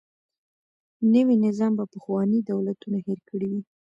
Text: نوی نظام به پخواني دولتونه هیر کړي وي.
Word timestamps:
نوی 1.13 1.35
نظام 1.45 1.71
به 1.77 1.85
پخواني 1.93 2.39
دولتونه 2.51 2.97
هیر 3.05 3.19
کړي 3.29 3.47
وي. 3.51 3.61